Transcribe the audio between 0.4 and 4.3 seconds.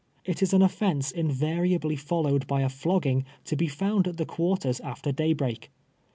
is an ofience invariably followed by a flogging, to be found at the